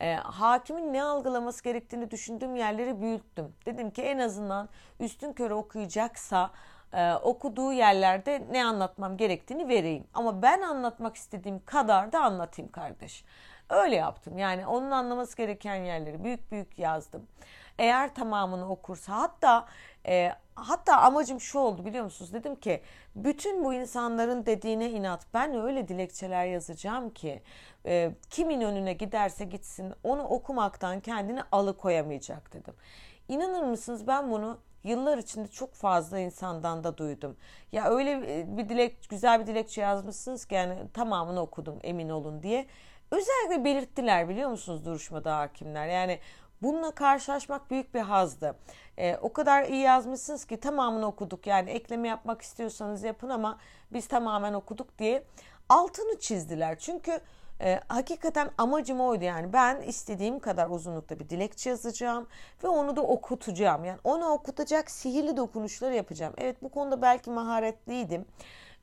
E, 0.00 0.14
hakimin 0.14 0.92
ne 0.92 1.02
algılaması 1.02 1.64
gerektiğini 1.64 2.10
düşündüğüm 2.10 2.56
yerleri 2.56 3.00
büyüttüm. 3.00 3.54
Dedim 3.66 3.90
ki 3.90 4.02
en 4.02 4.18
azından 4.18 4.68
üstün 5.00 5.32
körü 5.32 5.54
okuyacaksa 5.54 6.50
e, 6.92 7.14
okuduğu 7.14 7.72
yerlerde 7.72 8.46
ne 8.50 8.64
anlatmam 8.64 9.16
gerektiğini 9.16 9.68
vereyim. 9.68 10.06
Ama 10.14 10.42
ben 10.42 10.62
anlatmak 10.62 11.16
istediğim 11.16 11.64
kadar 11.64 12.12
da 12.12 12.20
anlatayım 12.20 12.70
kardeş. 12.72 13.24
Öyle 13.70 13.96
yaptım. 13.96 14.38
Yani 14.38 14.66
onun 14.66 14.90
anlaması 14.90 15.36
gereken 15.36 15.74
yerleri 15.74 16.24
büyük 16.24 16.52
büyük 16.52 16.78
yazdım. 16.78 17.26
Eğer 17.78 18.14
tamamını 18.14 18.70
okursa 18.70 19.16
hatta 19.16 19.66
e, 20.06 20.32
hatta 20.54 20.96
amacım 20.96 21.40
şu 21.40 21.58
oldu 21.58 21.84
biliyor 21.84 22.04
musunuz? 22.04 22.32
Dedim 22.32 22.56
ki 22.56 22.82
bütün 23.16 23.64
bu 23.64 23.74
insanların 23.74 24.46
dediğine 24.46 24.90
inat. 24.90 25.26
Ben 25.34 25.54
öyle 25.54 25.88
dilekçeler 25.88 26.46
yazacağım 26.46 27.10
ki 27.10 27.42
e, 27.86 28.12
kimin 28.30 28.60
önüne 28.60 28.92
giderse 28.92 29.44
gitsin 29.44 29.94
onu 30.04 30.22
okumaktan 30.22 31.00
kendini 31.00 31.42
alıkoyamayacak 31.52 32.52
dedim. 32.52 32.74
İnanır 33.28 33.62
mısınız 33.62 34.06
ben 34.06 34.30
bunu 34.30 34.58
yıllar 34.84 35.18
içinde 35.18 35.48
çok 35.48 35.74
fazla 35.74 36.18
insandan 36.18 36.84
da 36.84 36.98
duydum. 36.98 37.36
Ya 37.72 37.84
öyle 37.90 38.40
e, 38.40 38.56
bir 38.56 38.68
dilek 38.68 39.10
güzel 39.10 39.40
bir 39.40 39.46
dilekçe 39.46 39.80
yazmışsınız 39.80 40.44
ki 40.46 40.54
yani 40.54 40.74
tamamını 40.94 41.40
okudum 41.40 41.78
emin 41.82 42.08
olun 42.08 42.42
diye. 42.42 42.66
Özellikle 43.10 43.64
belirttiler 43.64 44.28
biliyor 44.28 44.50
musunuz 44.50 44.84
duruşmada 44.84 45.36
hakimler. 45.36 45.86
Yani 45.86 46.18
Bununla 46.62 46.90
karşılaşmak 46.90 47.70
büyük 47.70 47.94
bir 47.94 48.00
hazdı. 48.00 48.56
E, 48.98 49.16
o 49.16 49.32
kadar 49.32 49.64
iyi 49.64 49.80
yazmışsınız 49.80 50.44
ki 50.44 50.60
tamamını 50.60 51.06
okuduk. 51.06 51.46
Yani 51.46 51.70
ekleme 51.70 52.08
yapmak 52.08 52.42
istiyorsanız 52.42 53.02
yapın 53.02 53.28
ama 53.28 53.58
biz 53.92 54.08
tamamen 54.08 54.52
okuduk 54.52 54.98
diye 54.98 55.24
altını 55.68 56.18
çizdiler. 56.18 56.78
Çünkü 56.78 57.20
e, 57.60 57.80
hakikaten 57.88 58.50
amacım 58.58 59.00
oydu 59.00 59.24
yani 59.24 59.52
ben 59.52 59.82
istediğim 59.82 60.38
kadar 60.38 60.70
uzunlukta 60.70 61.18
bir 61.18 61.28
dilekçe 61.28 61.70
yazacağım 61.70 62.26
ve 62.64 62.68
onu 62.68 62.96
da 62.96 63.02
okutacağım. 63.02 63.84
Yani 63.84 63.98
onu 64.04 64.28
okutacak 64.28 64.90
sihirli 64.90 65.36
dokunuşlar 65.36 65.90
yapacağım. 65.90 66.34
Evet 66.38 66.62
bu 66.62 66.68
konuda 66.68 67.02
belki 67.02 67.30
maharetliydim 67.30 68.26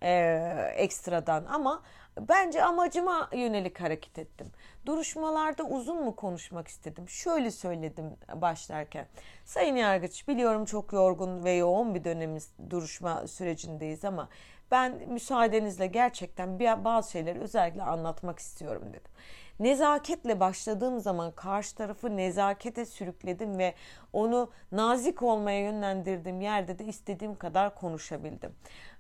e, 0.02 0.74
ekstradan 0.76 1.46
ama 1.46 1.82
bence 2.20 2.64
amacıma 2.64 3.30
yönelik 3.34 3.82
hareket 3.82 4.20
ettim. 4.20 4.52
Duruşmalarda 4.86 5.64
uzun 5.64 6.04
mu 6.04 6.16
konuşmak 6.16 6.68
istedim? 6.68 7.10
Şöyle 7.10 7.52
söyledim 7.52 8.06
başlarken. 8.36 9.08
Sayın 9.46 9.76
Yargıç 9.76 10.28
biliyorum 10.28 10.66
çok 10.66 10.94
yorgun 10.94 11.44
ve 11.44 11.52
yoğun 11.52 11.96
bir 11.96 12.04
dönemiz 12.04 12.50
duruşma 12.70 13.28
sürecindeyiz 13.28 14.06
ama 14.06 14.30
ben 14.72 15.02
müsaadenizle 15.08 15.88
gerçekten 15.88 16.60
bazı 16.60 17.12
şeyleri 17.12 17.40
özellikle 17.40 17.84
anlatmak 17.84 18.40
istiyorum 18.40 18.84
dedim. 18.90 19.12
Nezaketle 19.60 20.40
başladığım 20.40 21.00
zaman 21.00 21.32
karşı 21.32 21.76
tarafı 21.76 22.18
nezakete 22.18 22.86
sürükledim 22.86 23.58
ve 23.58 23.74
onu 24.14 24.52
nazik 24.72 25.22
olmaya 25.22 25.62
yönlendirdiğim 25.62 26.42
yerde 26.42 26.80
de 26.80 26.86
istediğim 26.86 27.36
kadar 27.36 27.76
konuşabildim. 27.76 28.56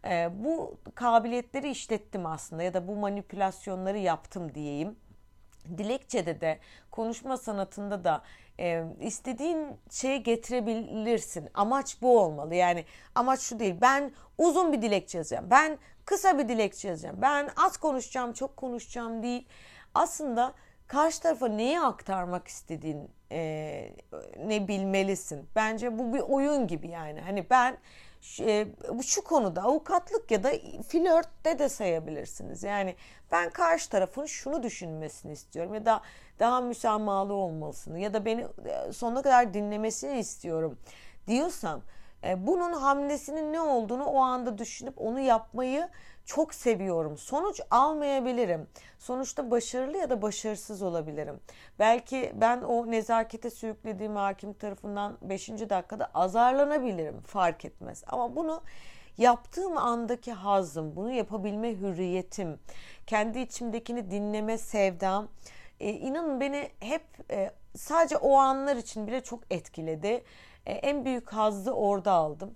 Ee, 0.06 0.30
bu 0.34 0.78
kabiliyetleri 0.96 1.70
işlettim 1.70 2.26
aslında 2.26 2.64
ya 2.64 2.74
da 2.74 2.88
bu 2.88 2.96
manipülasyonları 2.96 3.98
yaptım 3.98 4.56
diyeyim. 4.56 4.96
Dilekçede 5.78 6.42
de 6.42 6.60
konuşma 6.92 7.38
sanatında 7.38 8.04
da 8.04 8.22
e, 8.60 8.84
istediğin 9.02 9.68
şeyi 9.92 10.24
getirebilirsin. 10.24 11.50
Amaç 11.54 12.02
bu 12.02 12.20
olmalı. 12.20 12.56
Yani 12.56 12.86
amaç 13.16 13.40
şu 13.40 13.60
değil. 13.60 13.76
Ben 13.82 14.12
uzun 14.38 14.74
bir 14.74 14.82
dilekçe 14.82 15.18
yazacağım. 15.18 15.48
Ben 15.50 15.78
kısa 16.06 16.38
bir 16.38 16.50
dilekçe 16.50 16.88
yazacağım. 16.88 17.18
Ben 17.22 17.50
az 17.58 17.78
konuşacağım, 17.78 18.34
çok 18.34 18.58
konuşacağım 18.58 19.24
değil. 19.24 19.48
Aslında 19.96 20.54
karşı 20.88 21.22
tarafa 21.22 21.48
neyi 21.48 21.80
aktarmak 21.80 22.48
istediğin 22.48 23.10
e, 23.32 23.92
ne 24.46 24.68
bilmelisin. 24.68 25.50
Bence 25.56 26.00
bu 26.00 26.14
bir 26.14 26.20
oyun 26.20 26.68
gibi 26.68 26.88
yani. 26.88 27.22
Hani 27.22 27.50
ben 27.50 27.78
e, 28.40 28.68
şu 29.06 29.24
konuda 29.24 29.64
avukatlık 29.64 30.32
ya 30.32 30.44
da 30.44 30.52
flörtte 30.88 31.60
de 31.60 31.70
sayabilirsiniz. 31.70 32.64
Yani 32.64 32.96
ben 33.32 33.50
karşı 33.50 33.90
tarafın 33.90 34.26
şunu 34.26 34.64
düşünmesini 34.64 35.32
istiyorum 35.32 35.74
ya 35.74 35.86
da 35.86 36.02
daha 36.40 36.62
müsamahalı 36.62 37.34
olmasını 37.34 38.00
ya 38.00 38.14
da 38.14 38.26
beni 38.26 38.48
sonuna 38.92 39.22
kadar 39.22 39.54
dinlemesini 39.54 40.20
istiyorum 40.20 40.78
diyorsam 41.28 41.82
bunun 42.38 42.74
hamlesinin 42.74 43.54
ne 43.54 43.62
olduğunu 43.62 44.06
o 44.06 44.20
anda 44.20 44.58
düşünüp 44.58 45.02
onu 45.02 45.20
yapmayı 45.20 45.90
çok 46.26 46.54
seviyorum. 46.54 47.18
Sonuç 47.18 47.62
almayabilirim. 47.72 48.68
Sonuçta 49.00 49.52
başarılı 49.52 49.98
ya 49.98 50.10
da 50.10 50.22
başarısız 50.22 50.82
olabilirim. 50.82 51.40
Belki 51.80 52.32
ben 52.36 52.62
o 52.62 52.92
nezakete 52.92 53.50
sürüklediğim 53.50 54.16
hakim 54.16 54.54
tarafından 54.54 55.18
5. 55.22 55.50
dakikada 55.50 56.06
azarlanabilirim. 56.14 57.22
Fark 57.22 57.66
etmez. 57.66 58.04
Ama 58.08 58.36
bunu 58.36 58.62
yaptığım 59.18 59.78
andaki 59.78 60.34
hazım, 60.34 60.96
bunu 60.96 61.12
yapabilme 61.12 61.76
hürriyetim, 61.76 62.60
kendi 63.08 63.40
içimdekini 63.40 64.12
dinleme 64.12 64.58
sevdam, 64.58 65.28
e, 65.80 65.90
inanın 65.90 66.40
beni 66.40 66.70
hep 66.80 67.04
e, 67.32 67.52
sadece 67.78 68.18
o 68.18 68.36
anlar 68.36 68.76
için 68.76 69.08
bile 69.08 69.22
çok 69.22 69.40
etkiledi. 69.50 70.24
E, 70.66 70.74
en 70.74 71.06
büyük 71.06 71.34
hazzı 71.34 71.74
orada 71.74 72.12
aldım. 72.12 72.56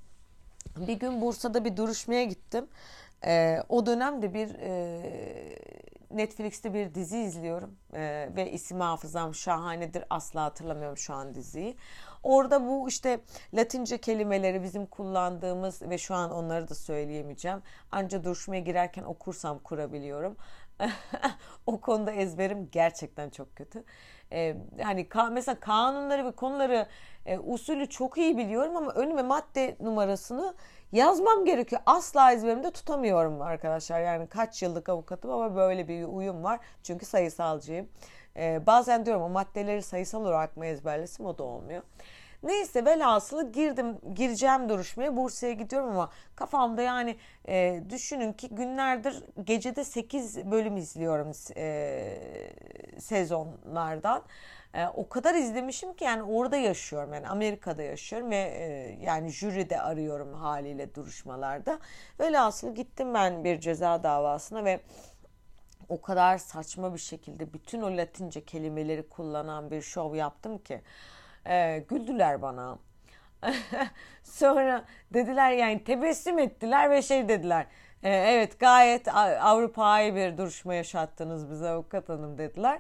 Bir 0.78 0.94
gün 0.94 1.22
Bursa'da 1.22 1.66
bir 1.66 1.78
duruşmaya 1.78 2.24
gittim. 2.24 2.68
E, 3.26 3.64
o 3.70 3.86
dönemde 3.86 4.34
bir 4.34 4.56
e, 4.60 5.60
Netflix'te 6.12 6.74
bir 6.74 6.94
dizi 6.94 7.20
izliyorum 7.20 7.76
e, 7.94 8.30
ve 8.36 8.52
isim 8.52 8.80
hafızam 8.80 9.36
şahanedir 9.36 10.04
asla 10.10 10.44
hatırlamıyorum 10.44 10.98
şu 10.98 11.14
an 11.14 11.36
diziyi. 11.36 11.78
Orada 12.24 12.68
bu 12.68 12.90
işte 12.90 13.20
Latince 13.54 13.98
kelimeleri 13.98 14.64
bizim 14.64 14.86
kullandığımız 14.86 15.82
ve 15.82 15.98
şu 15.98 16.16
an 16.16 16.32
onları 16.32 16.70
da 16.70 16.76
söyleyemeyeceğim. 16.76 17.62
Anca 17.92 18.24
duruşmaya 18.24 18.62
girerken 18.62 19.04
okursam 19.04 19.60
kurabiliyorum. 19.60 20.38
o 21.68 21.82
konuda 21.82 22.12
ezberim 22.12 22.70
gerçekten 22.72 23.30
çok 23.30 23.56
kötü. 23.56 23.84
Ee, 24.34 24.56
hani 24.84 25.10
ka 25.10 25.30
mesela 25.30 25.60
kanunları 25.60 26.26
ve 26.26 26.32
konuları 26.32 26.88
e, 27.26 27.40
usulü 27.40 27.90
çok 27.90 28.18
iyi 28.18 28.38
biliyorum 28.38 28.78
ama 28.78 28.92
önüme 28.92 29.22
madde 29.22 29.76
numarasını 29.80 30.54
yazmam 30.92 31.46
gerekiyor. 31.46 31.82
Asla 31.86 32.32
ezberimde 32.32 32.72
tutamıyorum 32.72 33.42
arkadaşlar. 33.42 34.02
Yani 34.02 34.28
kaç 34.28 34.62
yıllık 34.64 34.90
avukatım 34.90 35.32
ama 35.32 35.56
böyle 35.56 35.88
bir 35.88 36.04
uyum 36.04 36.44
var. 36.44 36.60
Çünkü 36.84 37.06
sayısalcıyım. 37.06 37.90
Ee, 38.38 38.62
bazen 38.68 39.06
diyorum 39.06 39.24
o 39.24 39.30
maddeleri 39.30 39.82
sayısal 39.82 40.22
olarak 40.22 40.58
mı 40.58 40.66
ezberlesim 40.66 41.26
o 41.26 41.38
da 41.38 41.44
olmuyor. 41.44 41.84
Neyse 42.44 42.86
velhasılı 42.86 43.52
girdim 43.52 43.98
gireceğim 44.16 44.70
duruşmaya 44.70 45.18
Bursa'ya 45.18 45.54
gidiyorum 45.54 45.90
ama 45.90 46.10
kafamda 46.36 46.82
yani 46.82 47.18
e, 47.48 47.84
düşünün 47.90 48.34
ki 48.34 48.50
günlerdir 48.50 49.24
gecede 49.44 49.84
8 49.84 50.52
bölüm 50.52 50.78
izliyorum 50.78 51.32
e, 51.58 52.18
sezonlardan. 53.00 54.24
E, 54.74 54.88
o 54.88 55.10
kadar 55.10 55.36
izlemişim 55.36 55.94
ki 55.94 56.04
yani 56.04 56.24
orada 56.24 56.58
yaşıyorum 56.58 57.14
yani 57.14 57.28
Amerika'da 57.28 57.84
yaşıyorum 57.84 58.32
ve 58.32 58.38
e, 58.38 58.98
yani 59.02 59.30
jüride 59.30 59.82
arıyorum 59.82 60.34
haliyle 60.34 60.96
duruşmalarda. 60.96 61.80
Velhasıl 62.20 62.76
gittim 62.76 63.14
ben 63.14 63.44
bir 63.44 63.60
ceza 63.60 64.04
davasına 64.04 64.66
ve 64.66 64.80
o 65.90 66.02
kadar 66.02 66.38
saçma 66.38 66.94
bir 66.94 67.00
şekilde 67.00 67.54
bütün 67.54 67.82
o 67.82 67.98
Latince 67.98 68.46
kelimeleri 68.46 69.10
kullanan 69.10 69.72
bir 69.72 69.82
şov 69.82 70.16
yaptım 70.16 70.58
ki 70.58 70.82
e, 71.46 71.80
güldüler 71.90 72.42
bana. 72.42 72.78
Sonra 74.24 74.84
dediler 75.14 75.52
yani 75.52 75.84
tebessüm 75.84 76.40
ettiler 76.40 76.92
ve 76.92 77.02
şey 77.02 77.30
dediler. 77.30 77.66
E, 78.04 78.10
evet 78.10 78.60
gayet 78.60 79.08
Avrupa'yı 79.42 80.16
bir 80.16 80.38
duruşma 80.38 80.74
yaşattınız 80.74 81.52
bize 81.52 81.70
avukat 81.70 82.10
hanım 82.10 82.38
dediler. 82.38 82.80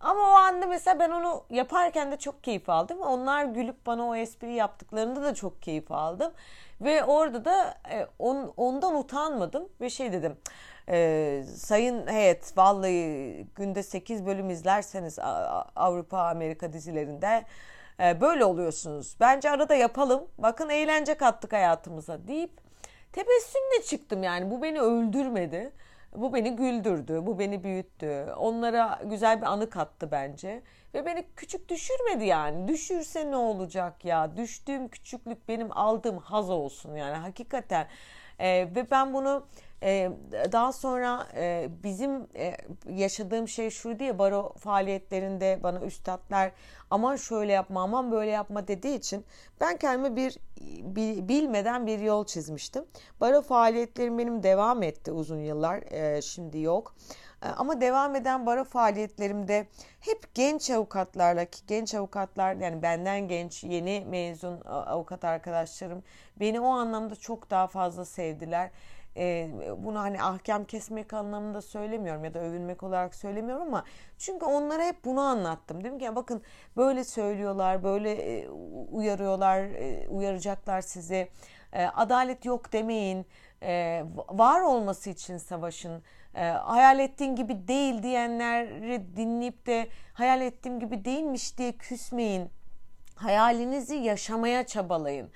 Ama 0.00 0.20
o 0.20 0.32
anda 0.32 0.66
mesela 0.66 0.98
ben 0.98 1.10
onu 1.10 1.44
yaparken 1.50 2.12
de 2.12 2.16
çok 2.16 2.44
keyif 2.44 2.68
aldım. 2.68 3.00
Onlar 3.00 3.44
gülüp 3.44 3.86
bana 3.86 4.06
o 4.06 4.14
espri 4.14 4.52
yaptıklarında 4.52 5.22
da 5.22 5.34
çok 5.34 5.62
keyif 5.62 5.92
aldım. 5.92 6.32
Ve 6.80 7.04
orada 7.04 7.44
da 7.44 7.74
e, 7.90 8.06
on, 8.18 8.52
ondan 8.56 8.94
utanmadım 8.94 9.68
ve 9.80 9.90
şey 9.90 10.12
dedim. 10.12 10.36
E, 10.88 11.44
sayın 11.56 12.06
heyet 12.06 12.58
vallahi 12.58 13.46
günde 13.54 13.82
8 13.82 14.26
bölüm 14.26 14.50
izlerseniz 14.50 15.18
Avrupa 15.76 16.18
Amerika 16.18 16.72
dizilerinde 16.72 17.44
böyle 17.98 18.44
oluyorsunuz. 18.44 19.16
Bence 19.20 19.50
arada 19.50 19.74
yapalım. 19.74 20.24
Bakın 20.38 20.68
eğlence 20.68 21.14
kattık 21.14 21.52
hayatımıza 21.52 22.28
deyip 22.28 22.50
tebessümle 23.12 23.82
çıktım 23.86 24.22
yani. 24.22 24.50
Bu 24.50 24.62
beni 24.62 24.80
öldürmedi. 24.80 25.72
Bu 26.16 26.34
beni 26.34 26.56
güldürdü, 26.56 27.26
bu 27.26 27.38
beni 27.38 27.64
büyüttü. 27.64 28.26
Onlara 28.36 29.00
güzel 29.04 29.40
bir 29.40 29.46
anı 29.46 29.70
kattı 29.70 30.10
bence. 30.10 30.62
Ve 30.94 31.06
beni 31.06 31.24
küçük 31.36 31.68
düşürmedi 31.68 32.24
yani. 32.24 32.68
Düşürse 32.68 33.30
ne 33.30 33.36
olacak 33.36 34.04
ya? 34.04 34.36
Düştüğüm 34.36 34.88
küçüklük 34.88 35.48
benim 35.48 35.78
aldığım 35.78 36.18
haz 36.18 36.50
olsun 36.50 36.94
yani 36.94 37.16
hakikaten. 37.16 37.86
Ee, 38.38 38.68
ve 38.76 38.90
ben 38.90 39.14
bunu 39.14 39.46
daha 40.52 40.72
sonra 40.72 41.28
e, 41.34 41.68
bizim 41.82 42.26
e, 42.36 42.56
yaşadığım 42.88 43.48
şey 43.48 43.70
şu 43.70 43.98
diye 43.98 44.18
baro 44.18 44.54
faaliyetlerinde 44.58 45.60
bana 45.62 45.80
üstadlar 45.80 46.52
aman 46.90 47.16
şöyle 47.16 47.52
yapma 47.52 47.82
aman 47.82 48.12
böyle 48.12 48.30
yapma 48.30 48.68
dediği 48.68 48.98
için 48.98 49.24
ben 49.60 49.76
kendime 49.76 50.16
bir, 50.16 50.38
bilmeden 51.28 51.86
bir 51.86 51.98
yol 51.98 52.26
çizmiştim. 52.26 52.84
Baro 53.20 53.42
faaliyetlerim 53.42 54.18
benim 54.18 54.42
devam 54.42 54.82
etti 54.82 55.12
uzun 55.12 55.40
yıllar 55.40 55.92
e, 55.92 56.22
şimdi 56.22 56.58
yok. 56.58 56.94
Ama 57.56 57.80
devam 57.80 58.16
eden 58.16 58.46
baro 58.46 58.64
faaliyetlerimde 58.64 59.66
hep 60.00 60.34
genç 60.34 60.70
avukatlarla 60.70 61.44
ki 61.44 61.60
genç 61.66 61.94
avukatlar 61.94 62.54
yani 62.54 62.82
benden 62.82 63.28
genç 63.28 63.64
yeni 63.64 64.04
mezun 64.08 64.60
avukat 64.64 65.24
arkadaşlarım 65.24 66.02
beni 66.40 66.60
o 66.60 66.66
anlamda 66.66 67.16
çok 67.16 67.50
daha 67.50 67.66
fazla 67.66 68.04
sevdiler 68.04 68.70
e, 69.16 69.50
bunu 69.78 70.00
hani 70.00 70.22
ahkam 70.22 70.64
kesmek 70.64 71.12
anlamında 71.12 71.62
söylemiyorum 71.62 72.24
ya 72.24 72.34
da 72.34 72.38
övünmek 72.38 72.82
olarak 72.82 73.14
söylemiyorum 73.14 73.62
ama 73.62 73.84
çünkü 74.18 74.44
onlara 74.44 74.84
hep 74.84 75.04
bunu 75.04 75.20
anlattım. 75.20 75.84
Dedim 75.84 75.98
ki 75.98 76.16
bakın 76.16 76.42
böyle 76.76 77.04
söylüyorlar, 77.04 77.84
böyle 77.84 78.12
e, 78.12 78.48
uyarıyorlar, 78.92 79.58
e, 79.58 80.08
uyaracaklar 80.08 80.80
sizi. 80.80 81.28
E, 81.72 81.86
adalet 81.86 82.44
yok 82.44 82.72
demeyin. 82.72 83.26
E, 83.62 84.04
var 84.28 84.60
olması 84.60 85.10
için 85.10 85.36
savaşın. 85.36 86.02
E, 86.34 86.44
hayal 86.48 86.98
ettiğin 86.98 87.36
gibi 87.36 87.68
değil 87.68 88.02
diyenleri 88.02 89.16
dinleyip 89.16 89.66
de 89.66 89.88
hayal 90.14 90.40
ettiğim 90.40 90.80
gibi 90.80 91.04
değilmiş 91.04 91.58
diye 91.58 91.72
küsmeyin. 91.72 92.50
Hayalinizi 93.14 93.94
yaşamaya 93.94 94.66
çabalayın. 94.66 95.30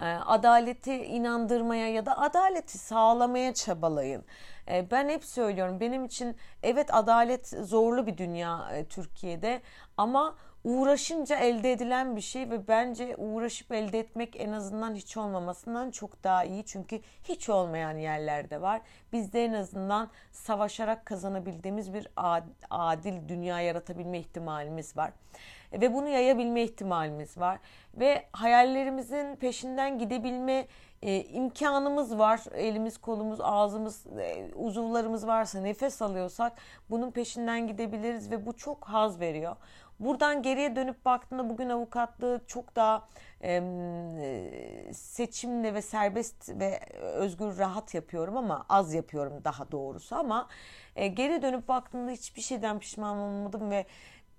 Ee, 0.00 0.04
adaleti 0.06 0.94
inandırmaya 0.96 1.88
ya 1.88 2.06
da 2.06 2.18
adaleti 2.18 2.78
sağlamaya 2.78 3.54
çabalayın. 3.54 4.24
Ee, 4.68 4.90
ben 4.90 5.08
hep 5.08 5.24
söylüyorum 5.24 5.80
benim 5.80 6.04
için 6.04 6.36
evet 6.62 6.94
adalet 6.94 7.48
zorlu 7.48 8.06
bir 8.06 8.18
dünya 8.18 8.68
e, 8.72 8.84
Türkiye'de 8.84 9.62
ama 9.96 10.34
uğraşınca 10.64 11.36
elde 11.36 11.72
edilen 11.72 12.16
bir 12.16 12.20
şey 12.20 12.50
ve 12.50 12.68
bence 12.68 13.16
uğraşıp 13.16 13.72
elde 13.72 13.98
etmek 13.98 14.40
en 14.40 14.52
azından 14.52 14.94
hiç 14.94 15.16
olmamasından 15.16 15.90
çok 15.90 16.24
daha 16.24 16.44
iyi. 16.44 16.64
Çünkü 16.64 17.00
hiç 17.24 17.48
olmayan 17.48 17.96
yerlerde 17.96 18.60
var. 18.60 18.80
Bizde 19.12 19.44
en 19.44 19.52
azından 19.52 20.10
savaşarak 20.32 21.06
kazanabildiğimiz 21.06 21.94
bir 21.94 22.08
adil 22.70 23.28
dünya 23.28 23.60
yaratabilme 23.60 24.18
ihtimalimiz 24.18 24.96
var 24.96 25.12
ve 25.72 25.94
bunu 25.94 26.08
yayabilme 26.08 26.62
ihtimalimiz 26.62 27.38
var 27.38 27.58
ve 27.94 28.24
hayallerimizin 28.32 29.36
peşinden 29.36 29.98
gidebilme 29.98 30.66
e, 31.02 31.24
imkanımız 31.24 32.18
var. 32.18 32.40
Elimiz, 32.54 32.98
kolumuz, 32.98 33.40
ağzımız, 33.42 34.06
e, 34.06 34.50
uzuvlarımız 34.54 35.26
varsa 35.26 35.60
nefes 35.60 36.02
alıyorsak 36.02 36.52
bunun 36.90 37.10
peşinden 37.10 37.66
gidebiliriz 37.66 38.30
ve 38.30 38.46
bu 38.46 38.56
çok 38.56 38.84
haz 38.84 39.20
veriyor. 39.20 39.56
Buradan 40.00 40.42
geriye 40.42 40.76
dönüp 40.76 41.04
baktığında 41.04 41.48
bugün 41.50 41.68
avukatlığı 41.68 42.40
çok 42.46 42.76
daha 42.76 43.08
e, 43.42 43.62
seçimli 44.92 45.74
ve 45.74 45.82
serbest 45.82 46.48
ve 46.48 46.80
özgür 47.02 47.58
rahat 47.58 47.94
yapıyorum 47.94 48.36
ama 48.36 48.66
az 48.68 48.94
yapıyorum 48.94 49.40
daha 49.44 49.72
doğrusu 49.72 50.16
ama 50.16 50.48
e, 50.96 51.08
geri 51.08 51.42
dönüp 51.42 51.68
baktığımda 51.68 52.10
hiçbir 52.10 52.40
şeyden 52.40 52.78
pişman 52.78 53.18
olmadım 53.18 53.70
ve 53.70 53.86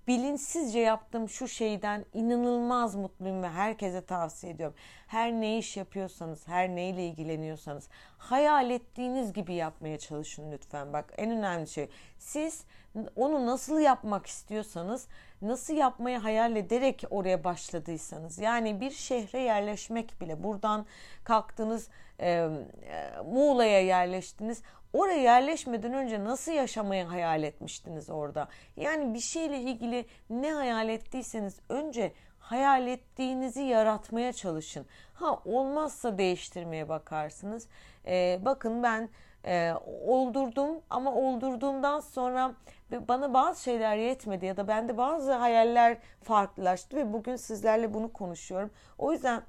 bilinçsizce 0.08 0.78
yaptığım 0.78 1.28
şu 1.28 1.48
şeyden 1.48 2.04
inanılmaz 2.12 2.94
mutluyum 2.94 3.42
ve 3.42 3.48
herkese 3.48 4.04
tavsiye 4.06 4.52
ediyorum. 4.52 4.76
Her 5.12 5.32
ne 5.32 5.58
iş 5.58 5.76
yapıyorsanız, 5.76 6.48
her 6.48 6.68
neyle 6.68 7.06
ilgileniyorsanız 7.06 7.88
hayal 8.18 8.70
ettiğiniz 8.70 9.32
gibi 9.32 9.54
yapmaya 9.54 9.98
çalışın 9.98 10.52
lütfen. 10.52 10.92
Bak 10.92 11.12
en 11.16 11.30
önemli 11.30 11.66
şey 11.66 11.88
siz 12.18 12.64
onu 13.16 13.46
nasıl 13.46 13.78
yapmak 13.78 14.26
istiyorsanız, 14.26 15.08
nasıl 15.42 15.74
yapmayı 15.74 16.18
hayal 16.18 16.56
ederek 16.56 17.04
oraya 17.10 17.44
başladıysanız 17.44 18.38
yani 18.38 18.80
bir 18.80 18.90
şehre 18.90 19.38
yerleşmek 19.38 20.20
bile 20.20 20.42
buradan 20.42 20.86
kalktınız 21.24 21.88
e, 22.20 22.48
Muğla'ya 23.24 23.80
yerleştiniz 23.80 24.62
Oraya 24.92 25.22
yerleşmeden 25.22 25.92
önce 25.92 26.24
nasıl 26.24 26.52
yaşamayı 26.52 27.04
hayal 27.04 27.42
etmiştiniz 27.42 28.10
orada? 28.10 28.48
Yani 28.76 29.14
bir 29.14 29.20
şeyle 29.20 29.60
ilgili 29.60 30.06
ne 30.30 30.52
hayal 30.52 30.88
ettiyseniz 30.88 31.60
önce 31.68 32.12
hayal 32.42 32.86
ettiğinizi 32.86 33.62
yaratmaya 33.62 34.32
çalışın. 34.32 34.86
Ha 35.14 35.38
olmazsa 35.44 36.18
değiştirmeye 36.18 36.88
bakarsınız. 36.88 37.68
Ee, 38.06 38.40
bakın 38.44 38.82
ben 38.82 39.08
e, 39.46 39.72
oldurdum 40.06 40.80
ama 40.90 41.14
oldurduğumdan 41.14 42.00
sonra 42.00 42.54
bana 43.08 43.34
bazı 43.34 43.62
şeyler 43.62 43.96
yetmedi 43.96 44.46
ya 44.46 44.56
da 44.56 44.68
bende 44.68 44.96
bazı 44.96 45.32
hayaller 45.32 45.98
farklılaştı 46.22 46.96
ve 46.96 47.12
bugün 47.12 47.36
sizlerle 47.36 47.94
bunu 47.94 48.12
konuşuyorum. 48.12 48.70
O 48.98 49.12
yüzden 49.12 49.42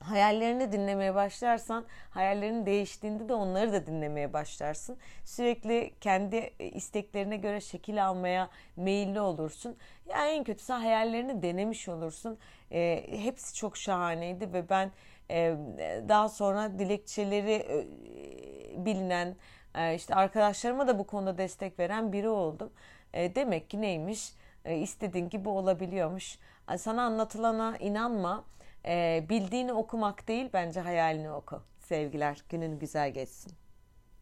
hayallerini 0.00 0.72
dinlemeye 0.72 1.14
başlarsan 1.14 1.84
hayallerin 2.10 2.66
değiştiğinde 2.66 3.28
de 3.28 3.34
onları 3.34 3.72
da 3.72 3.86
dinlemeye 3.86 4.32
başlarsın. 4.32 4.98
Sürekli 5.24 5.92
kendi 6.00 6.36
e, 6.36 6.66
isteklerine 6.66 7.36
göre 7.36 7.60
şekil 7.60 8.06
almaya 8.06 8.48
meyilli 8.76 9.20
olursun. 9.20 9.76
Yani 10.08 10.28
en 10.30 10.44
kötüsü 10.44 10.72
hayallerini 10.72 11.42
denemiş 11.42 11.88
olursun. 11.88 12.38
E, 12.72 13.06
hepsi 13.10 13.54
çok 13.54 13.76
şahaneydi 13.76 14.52
ve 14.52 14.68
ben 14.68 14.90
e, 15.30 15.56
daha 16.08 16.28
sonra 16.28 16.78
dilekçeleri 16.78 17.52
e, 17.52 17.86
bilinen 18.86 19.36
e, 19.74 19.94
işte 19.94 20.14
arkadaşlarıma 20.14 20.88
da 20.88 20.98
bu 20.98 21.06
konuda 21.06 21.38
destek 21.38 21.78
veren 21.78 22.12
biri 22.12 22.28
oldum. 22.28 22.70
E, 23.12 23.34
demek 23.34 23.70
ki 23.70 23.80
neymiş? 23.80 24.32
E, 24.64 24.76
istediğin 24.76 25.28
gibi 25.28 25.48
olabiliyormuş. 25.48 26.38
Sana 26.76 27.02
anlatılana 27.02 27.76
inanma 27.76 28.44
e, 28.86 29.26
bildiğini 29.28 29.72
okumak 29.72 30.28
değil 30.28 30.50
bence 30.52 30.80
hayalini 30.80 31.30
oku. 31.30 31.62
Sevgiler 31.80 32.44
günün 32.48 32.78
güzel 32.78 33.10
geçsin. 33.10 33.52